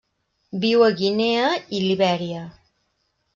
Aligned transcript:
Viu 0.63 0.85
a 0.85 0.87
Guinea 1.01 1.51
i 1.81 1.83
Libèria. 1.85 2.41